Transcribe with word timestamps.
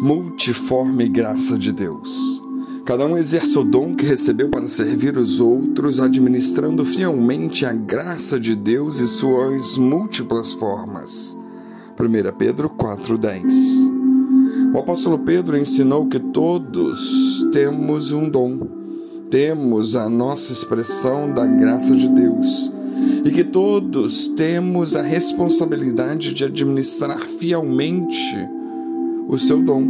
multiforme 0.00 1.08
graça 1.08 1.58
de 1.58 1.72
Deus. 1.72 2.40
Cada 2.84 3.04
um 3.04 3.18
exerce 3.18 3.58
o 3.58 3.64
dom 3.64 3.96
que 3.96 4.06
recebeu 4.06 4.48
para 4.48 4.68
servir 4.68 5.18
os 5.18 5.40
outros, 5.40 5.98
administrando 6.00 6.84
fielmente 6.84 7.66
a 7.66 7.72
graça 7.72 8.38
de 8.38 8.54
Deus 8.54 9.00
e 9.00 9.08
suas 9.08 9.76
múltiplas 9.76 10.52
formas. 10.52 11.36
1 11.98 12.36
Pedro 12.38 12.70
4,10 12.70 14.72
O 14.72 14.78
apóstolo 14.78 15.18
Pedro 15.18 15.58
ensinou 15.58 16.06
que 16.06 16.20
todos 16.20 17.44
temos 17.52 18.12
um 18.12 18.30
dom, 18.30 18.68
temos 19.28 19.96
a 19.96 20.08
nossa 20.08 20.52
expressão 20.52 21.34
da 21.34 21.44
graça 21.44 21.96
de 21.96 22.08
Deus 22.08 22.72
e 23.24 23.32
que 23.32 23.42
todos 23.42 24.28
temos 24.28 24.94
a 24.94 25.02
responsabilidade 25.02 26.32
de 26.32 26.44
administrar 26.44 27.18
fielmente 27.18 28.48
o 29.28 29.36
seu 29.38 29.62
dom. 29.62 29.82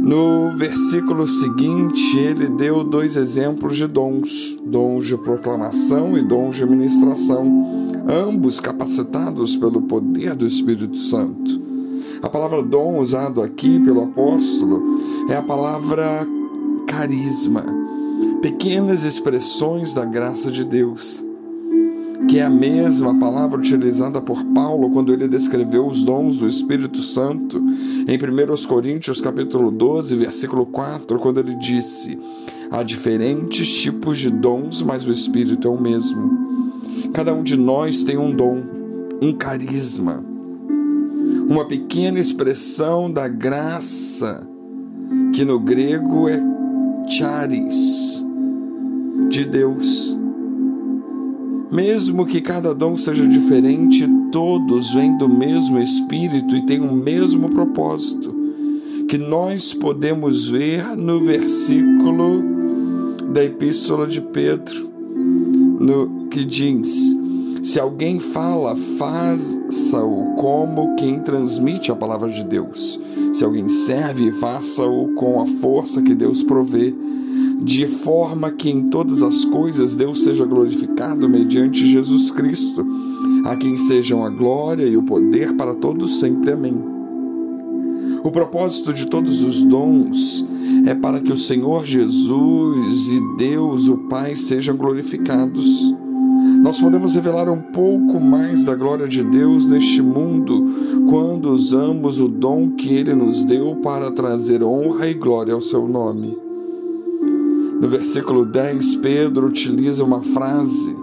No 0.00 0.56
versículo 0.56 1.26
seguinte, 1.26 2.16
ele 2.16 2.46
deu 2.46 2.84
dois 2.84 3.16
exemplos 3.16 3.76
de 3.76 3.88
dons: 3.88 4.56
dons 4.64 5.06
de 5.06 5.16
proclamação 5.16 6.16
e 6.16 6.22
dons 6.22 6.54
de 6.54 6.64
ministração, 6.64 7.90
ambos 8.08 8.60
capacitados 8.60 9.56
pelo 9.56 9.82
poder 9.82 10.36
do 10.36 10.46
Espírito 10.46 10.96
Santo. 10.96 11.60
A 12.22 12.28
palavra 12.28 12.62
dom 12.62 13.00
usado 13.00 13.42
aqui 13.42 13.80
pelo 13.80 14.04
apóstolo 14.04 15.00
é 15.28 15.36
a 15.36 15.42
palavra 15.42 16.26
carisma, 16.86 17.64
pequenas 18.40 19.04
expressões 19.04 19.92
da 19.92 20.04
graça 20.04 20.50
de 20.50 20.64
Deus 20.64 21.26
que 22.26 22.38
é 22.38 22.42
a 22.42 22.50
mesma 22.50 23.16
palavra 23.18 23.58
utilizada 23.58 24.20
por 24.20 24.42
Paulo 24.46 24.90
quando 24.90 25.12
ele 25.12 25.28
descreveu 25.28 25.86
os 25.86 26.02
dons 26.02 26.36
do 26.36 26.48
Espírito 26.48 27.02
Santo 27.02 27.62
em 28.06 28.16
1 28.16 28.66
Coríntios 28.68 29.20
capítulo 29.20 29.70
12, 29.70 30.14
versículo 30.14 30.64
4, 30.64 31.18
quando 31.18 31.40
ele 31.40 31.54
disse: 31.56 32.18
Há 32.70 32.82
diferentes 32.82 33.68
tipos 33.68 34.18
de 34.18 34.30
dons, 34.30 34.80
mas 34.80 35.04
o 35.04 35.10
Espírito 35.10 35.66
é 35.66 35.70
o 35.70 35.80
mesmo. 35.80 36.46
Cada 37.12 37.34
um 37.34 37.42
de 37.42 37.56
nós 37.56 38.04
tem 38.04 38.16
um 38.16 38.34
dom, 38.34 38.62
um 39.20 39.32
carisma, 39.32 40.24
uma 41.48 41.64
pequena 41.64 42.20
expressão 42.20 43.10
da 43.10 43.26
graça, 43.26 44.46
que 45.34 45.44
no 45.44 45.58
grego 45.58 46.28
é 46.28 46.40
charis, 47.08 48.24
de 49.28 49.44
Deus 49.44 50.15
mesmo 51.70 52.26
que 52.26 52.40
cada 52.40 52.74
dom 52.74 52.96
seja 52.96 53.26
diferente, 53.26 54.08
todos 54.30 54.94
vêm 54.94 55.16
do 55.18 55.28
mesmo 55.28 55.80
Espírito 55.80 56.56
e 56.56 56.66
têm 56.66 56.80
o 56.80 56.92
mesmo 56.92 57.48
propósito, 57.48 58.34
que 59.08 59.18
nós 59.18 59.74
podemos 59.74 60.48
ver 60.48 60.96
no 60.96 61.24
versículo 61.24 62.42
da 63.32 63.44
Epístola 63.44 64.06
de 64.06 64.20
Pedro, 64.20 64.90
no 65.80 66.26
que 66.30 66.44
diz: 66.44 67.16
Se 67.62 67.80
alguém 67.80 68.20
fala, 68.20 68.76
faça-o 68.76 70.34
como 70.36 70.96
quem 70.96 71.20
transmite 71.20 71.90
a 71.90 71.96
palavra 71.96 72.28
de 72.28 72.44
Deus. 72.44 73.00
Se 73.32 73.44
alguém 73.44 73.68
serve, 73.68 74.32
faça-o 74.32 75.14
com 75.14 75.40
a 75.40 75.46
força 75.46 76.00
que 76.02 76.14
Deus 76.14 76.42
provê 76.42 76.94
de 77.66 77.84
forma 77.84 78.52
que 78.52 78.70
em 78.70 78.82
todas 78.90 79.24
as 79.24 79.44
coisas 79.44 79.96
Deus 79.96 80.22
seja 80.22 80.44
glorificado 80.44 81.28
mediante 81.28 81.84
Jesus 81.84 82.30
Cristo, 82.30 82.86
a 83.44 83.56
quem 83.56 83.76
sejam 83.76 84.24
a 84.24 84.30
glória 84.30 84.86
e 84.86 84.96
o 84.96 85.02
poder 85.02 85.52
para 85.56 85.74
todos 85.74 86.20
sempre. 86.20 86.52
Amém. 86.52 86.76
O 88.22 88.30
propósito 88.30 88.94
de 88.94 89.06
todos 89.08 89.42
os 89.42 89.64
dons 89.64 90.48
é 90.86 90.94
para 90.94 91.18
que 91.18 91.32
o 91.32 91.36
Senhor 91.36 91.84
Jesus 91.84 93.08
e 93.08 93.36
Deus, 93.36 93.88
o 93.88 93.98
Pai, 94.08 94.36
sejam 94.36 94.76
glorificados. 94.76 95.92
Nós 96.62 96.80
podemos 96.80 97.16
revelar 97.16 97.48
um 97.48 97.60
pouco 97.60 98.20
mais 98.20 98.64
da 98.64 98.76
glória 98.76 99.08
de 99.08 99.24
Deus 99.24 99.66
neste 99.66 100.00
mundo 100.00 101.04
quando 101.10 101.50
usamos 101.50 102.20
o 102.20 102.28
dom 102.28 102.70
que 102.70 102.94
Ele 102.94 103.12
nos 103.12 103.44
deu 103.44 103.74
para 103.82 104.12
trazer 104.12 104.62
honra 104.62 105.08
e 105.08 105.14
glória 105.14 105.52
ao 105.52 105.60
Seu 105.60 105.88
nome. 105.88 106.45
No 107.80 107.88
versículo 107.88 108.46
10, 108.46 108.96
Pedro 108.96 109.48
utiliza 109.48 110.02
uma 110.02 110.22
frase 110.22 110.96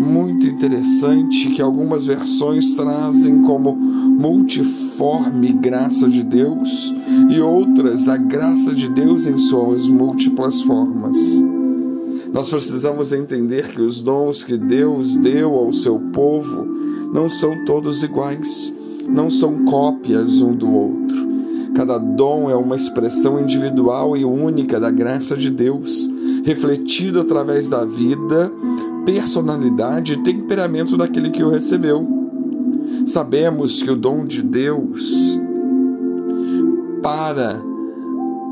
muito 0.00 0.46
interessante 0.46 1.50
que 1.50 1.62
algumas 1.62 2.06
versões 2.06 2.74
trazem 2.74 3.42
como 3.42 3.76
multiforme 3.76 5.52
graça 5.52 6.08
de 6.08 6.24
Deus 6.24 6.92
e 7.30 7.40
outras 7.40 8.08
a 8.08 8.16
graça 8.16 8.74
de 8.74 8.88
Deus 8.88 9.26
em 9.26 9.38
suas 9.38 9.88
múltiplas 9.88 10.62
formas. 10.62 11.18
Nós 12.32 12.48
precisamos 12.48 13.12
entender 13.12 13.68
que 13.68 13.80
os 13.80 14.02
dons 14.02 14.42
que 14.42 14.56
Deus 14.56 15.16
deu 15.16 15.54
ao 15.54 15.72
seu 15.72 15.98
povo 16.12 16.64
não 17.12 17.28
são 17.28 17.64
todos 17.64 18.02
iguais, 18.02 18.74
não 19.08 19.28
são 19.28 19.64
cópias 19.64 20.40
um 20.40 20.54
do 20.54 20.72
outro. 20.72 20.99
Cada 21.80 21.96
dom 21.96 22.50
é 22.50 22.54
uma 22.54 22.76
expressão 22.76 23.40
individual 23.40 24.14
e 24.14 24.22
única 24.22 24.78
da 24.78 24.90
graça 24.90 25.34
de 25.34 25.48
Deus, 25.48 26.10
refletido 26.44 27.18
através 27.18 27.68
da 27.68 27.86
vida, 27.86 28.52
personalidade 29.06 30.12
e 30.12 30.22
temperamento 30.22 30.94
daquele 30.94 31.30
que 31.30 31.42
o 31.42 31.48
recebeu. 31.48 32.06
Sabemos 33.06 33.82
que 33.82 33.90
o 33.90 33.96
dom 33.96 34.26
de 34.26 34.42
Deus 34.42 35.40
para 37.02 37.62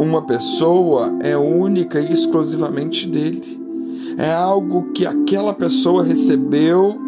uma 0.00 0.22
pessoa 0.22 1.18
é 1.20 1.36
única 1.36 2.00
e 2.00 2.10
exclusivamente 2.10 3.06
dele. 3.06 3.60
É 4.16 4.32
algo 4.32 4.90
que 4.94 5.06
aquela 5.06 5.52
pessoa 5.52 6.02
recebeu 6.02 6.98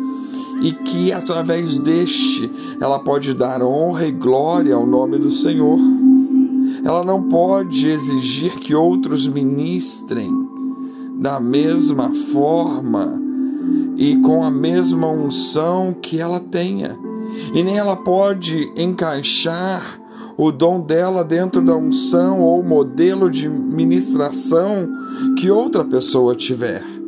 e 0.61 0.73
que 0.73 1.13
através 1.13 1.79
deste 1.79 2.51
ela 2.81 2.99
pode 2.99 3.35
dar 3.35 3.63
honra 3.63 4.07
e 4.07 4.13
glória 4.13 4.75
ao 4.75 4.87
nome 4.87 5.19
do 5.19 5.31
Senhor. 5.31 5.79
Ela 6.85 7.05
não 7.05 7.23
pode 7.23 7.89
exigir 7.89 8.59
que 8.59 8.75
outros 8.75 9.27
ministrem 9.27 10.31
da 11.17 11.41
mesma 11.41 12.13
forma 12.13 13.21
e 13.97 14.17
com 14.19 14.43
a 14.43 14.51
mesma 14.51 15.09
unção 15.09 15.93
que 15.93 16.19
ela 16.19 16.41
tenha. 16.41 16.99
E 17.55 17.63
nem 17.63 17.79
ela 17.79 17.97
pode 17.97 18.73
encaixar 18.77 20.01
o 20.37 20.51
dom 20.51 20.81
dela 20.81 21.23
dentro 21.23 21.61
da 21.61 21.77
unção 21.77 22.41
ou 22.41 22.63
modelo 22.63 23.31
de 23.31 23.49
ministração 23.49 24.89
que 25.39 25.51
outra 25.51 25.85
pessoa 25.85 26.35
tiver 26.35 27.00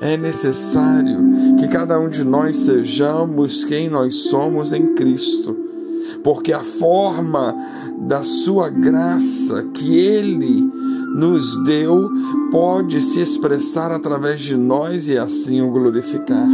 é 0.00 0.16
necessário 0.16 1.18
que 1.58 1.68
cada 1.68 1.98
um 1.98 2.08
de 2.08 2.24
nós 2.24 2.56
sejamos 2.56 3.64
quem 3.64 3.88
nós 3.88 4.14
somos 4.28 4.72
em 4.72 4.94
Cristo, 4.94 5.56
porque 6.22 6.52
a 6.52 6.62
forma 6.62 7.54
da 8.00 8.22
Sua 8.22 8.68
graça 8.68 9.62
que 9.72 9.96
Ele 9.96 10.62
nos 11.14 11.62
deu 11.64 12.10
pode 12.50 13.00
se 13.00 13.20
expressar 13.20 13.92
através 13.92 14.40
de 14.40 14.56
nós 14.56 15.08
e 15.08 15.16
assim 15.16 15.60
o 15.60 15.70
glorificar. 15.70 16.48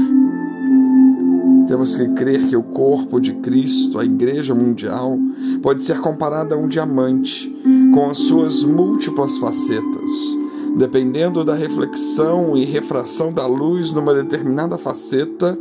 Temos 1.66 1.96
que 1.96 2.08
crer 2.08 2.48
que 2.48 2.56
o 2.56 2.64
corpo 2.64 3.20
de 3.20 3.32
Cristo, 3.34 3.98
a 3.98 4.04
Igreja 4.04 4.54
Mundial, 4.54 5.16
pode 5.62 5.82
ser 5.82 6.00
comparado 6.00 6.52
a 6.52 6.58
um 6.58 6.66
diamante 6.66 7.48
com 7.94 8.10
as 8.10 8.18
suas 8.18 8.64
múltiplas 8.64 9.38
facetas 9.38 10.40
Dependendo 10.76 11.44
da 11.44 11.54
reflexão 11.54 12.56
e 12.56 12.64
refração 12.64 13.32
da 13.32 13.46
luz 13.46 13.92
numa 13.92 14.14
determinada 14.14 14.78
faceta, 14.78 15.58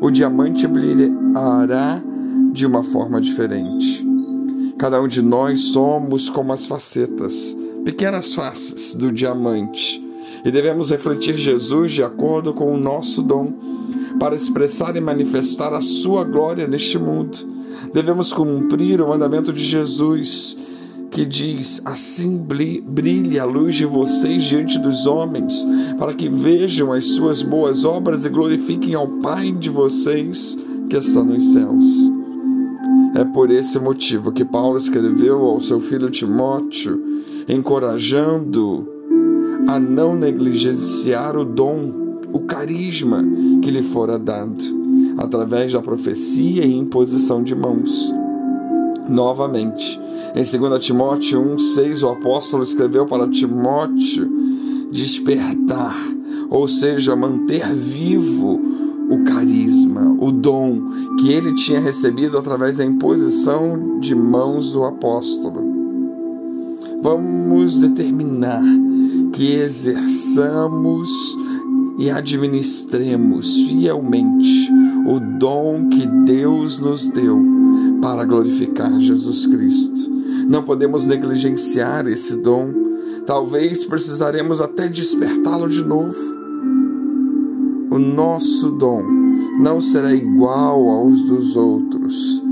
o 0.00 0.10
diamante 0.10 0.66
brilhará 0.66 2.02
de 2.52 2.66
uma 2.66 2.82
forma 2.82 3.20
diferente. 3.20 4.06
Cada 4.78 5.00
um 5.00 5.08
de 5.08 5.22
nós 5.22 5.60
somos 5.66 6.28
como 6.28 6.52
as 6.52 6.66
facetas, 6.66 7.56
pequenas 7.84 8.34
faces 8.34 8.94
do 8.94 9.12
diamante, 9.12 10.02
e 10.44 10.50
devemos 10.50 10.90
refletir 10.90 11.36
Jesus 11.36 11.92
de 11.92 12.02
acordo 12.02 12.52
com 12.52 12.72
o 12.72 12.78
nosso 12.78 13.22
dom, 13.22 13.52
para 14.18 14.34
expressar 14.34 14.96
e 14.96 15.00
manifestar 15.00 15.72
a 15.72 15.80
sua 15.80 16.24
glória 16.24 16.66
neste 16.66 16.98
mundo. 16.98 17.36
Devemos 17.92 18.32
cumprir 18.32 19.00
o 19.00 19.08
mandamento 19.08 19.52
de 19.52 19.64
Jesus 19.64 20.56
que 21.14 21.24
diz: 21.24 21.80
Assim 21.84 22.36
brilhe 22.36 23.38
a 23.38 23.44
luz 23.44 23.76
de 23.76 23.86
vocês 23.86 24.42
diante 24.42 24.78
dos 24.80 25.06
homens, 25.06 25.64
para 25.96 26.12
que 26.12 26.28
vejam 26.28 26.92
as 26.92 27.04
suas 27.04 27.40
boas 27.40 27.84
obras 27.84 28.24
e 28.24 28.28
glorifiquem 28.28 28.94
ao 28.94 29.06
Pai 29.06 29.52
de 29.52 29.70
vocês 29.70 30.58
que 30.90 30.96
está 30.96 31.22
nos 31.22 31.52
céus. 31.52 32.12
É 33.14 33.24
por 33.24 33.48
esse 33.52 33.78
motivo 33.78 34.32
que 34.32 34.44
Paulo 34.44 34.76
escreveu 34.76 35.44
ao 35.44 35.60
seu 35.60 35.80
filho 35.80 36.10
Timóteo, 36.10 37.00
encorajando 37.48 38.88
a 39.68 39.78
não 39.78 40.16
negligenciar 40.16 41.36
o 41.36 41.44
dom, 41.44 42.20
o 42.32 42.40
carisma 42.40 43.24
que 43.62 43.70
lhe 43.70 43.84
fora 43.84 44.18
dado, 44.18 44.64
através 45.16 45.72
da 45.72 45.80
profecia 45.80 46.64
e 46.64 46.76
imposição 46.76 47.40
de 47.40 47.54
mãos 47.54 48.12
Novamente, 49.08 50.00
em 50.34 50.42
2 50.42 50.84
Timóteo 50.84 51.42
1,6, 51.56 52.02
o 52.02 52.08
apóstolo 52.08 52.62
escreveu 52.62 53.06
para 53.06 53.28
Timóteo 53.28 54.30
despertar, 54.90 55.94
ou 56.48 56.66
seja, 56.66 57.14
manter 57.14 57.74
vivo 57.74 58.60
o 59.10 59.24
carisma, 59.24 60.16
o 60.18 60.32
dom 60.32 60.90
que 61.20 61.30
ele 61.30 61.54
tinha 61.54 61.80
recebido 61.80 62.38
através 62.38 62.78
da 62.78 62.84
imposição 62.84 63.98
de 64.00 64.14
mãos 64.14 64.72
do 64.72 64.84
apóstolo. 64.84 65.62
Vamos 67.02 67.80
determinar 67.80 68.62
que 69.32 69.52
exerçamos 69.52 71.08
e 71.98 72.10
administremos 72.10 73.66
fielmente 73.68 74.70
o 75.06 75.20
dom 75.38 75.88
que 75.90 76.06
Deus 76.24 76.80
nos 76.80 77.08
deu 77.08 77.63
para 78.04 78.22
glorificar 78.22 79.00
Jesus 79.00 79.46
Cristo. 79.46 80.10
Não 80.46 80.62
podemos 80.62 81.06
negligenciar 81.06 82.06
esse 82.06 82.36
dom. 82.36 82.70
Talvez 83.24 83.82
precisaremos 83.82 84.60
até 84.60 84.86
despertá-lo 84.88 85.66
de 85.66 85.82
novo. 85.82 86.14
O 87.90 87.98
nosso 87.98 88.72
dom 88.72 89.02
não 89.58 89.80
será 89.80 90.12
igual 90.14 90.86
aos 90.86 91.22
dos 91.22 91.56
outros. 91.56 92.42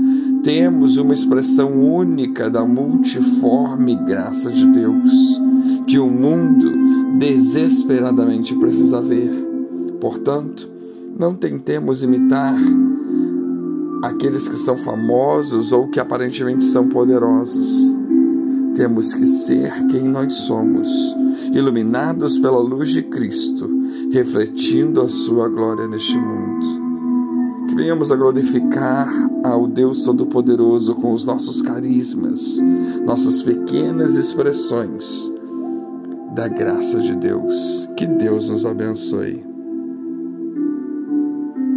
Temos 0.41 0.97
uma 0.97 1.13
expressão 1.13 1.79
única 1.79 2.49
da 2.49 2.65
multiforme 2.65 3.95
graça 4.07 4.49
de 4.49 4.65
Deus 4.65 5.39
que 5.85 5.99
o 5.99 6.09
mundo 6.09 6.71
desesperadamente 7.19 8.55
precisa 8.55 8.99
ver. 8.99 9.31
Portanto, 10.01 10.67
não 11.15 11.35
tentemos 11.35 12.01
imitar 12.01 12.55
aqueles 14.03 14.49
que 14.49 14.57
são 14.57 14.77
famosos 14.77 15.71
ou 15.71 15.87
que 15.87 15.97
aparentemente 15.97 16.65
são 16.65 16.89
poderosos. 16.89 17.95
Temos 18.75 19.13
que 19.13 19.25
ser 19.25 19.71
quem 19.87 20.09
nós 20.09 20.33
somos, 20.33 20.89
iluminados 21.53 22.37
pela 22.37 22.59
luz 22.59 22.89
de 22.89 23.01
Cristo, 23.03 23.69
refletindo 24.11 25.01
a 25.01 25.07
sua 25.07 25.47
glória 25.47 25.87
neste 25.87 26.17
mundo. 26.17 26.83
Que 27.69 27.75
venhamos 27.75 28.11
a 28.11 28.15
glorificar 28.17 29.09
ao 29.41 29.67
Deus 29.67 30.03
Todo-Poderoso 30.03 30.95
com 30.95 31.13
os 31.13 31.25
nossos 31.25 31.61
carismas, 31.61 32.59
nossas 33.05 33.41
pequenas 33.41 34.15
expressões 34.17 35.31
da 36.35 36.49
graça 36.49 36.99
de 36.99 37.15
Deus. 37.15 37.87
Que 37.95 38.05
Deus 38.05 38.49
nos 38.49 38.65
abençoe. 38.65 39.52